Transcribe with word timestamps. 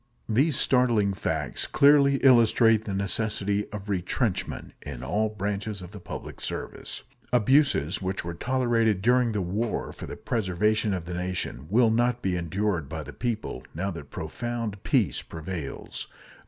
These 0.27 0.57
startling 0.57 1.13
facts 1.13 1.67
clearly 1.67 2.15
illustrate 2.23 2.85
the 2.85 2.93
necessity 2.95 3.69
of 3.69 3.87
retrenchment 3.87 4.73
in 4.81 5.03
all 5.03 5.29
branches 5.29 5.79
of 5.79 5.91
the 5.91 5.99
public 5.99 6.41
service. 6.41 7.03
Abuses 7.31 8.01
which 8.01 8.25
were 8.25 8.33
tolerated 8.33 9.03
during 9.03 9.33
the 9.33 9.43
war 9.43 9.91
for 9.91 10.07
the 10.07 10.17
preservation 10.17 10.95
of 10.95 11.05
the 11.05 11.13
nation 11.13 11.67
will 11.69 11.91
not 11.91 12.23
be 12.23 12.35
endured 12.35 12.89
by 12.89 13.03
the 13.03 13.13
people, 13.13 13.63
now 13.75 13.91
that 13.91 14.09
profound 14.09 14.81
peace 14.81 15.21
prevails. 15.21 16.07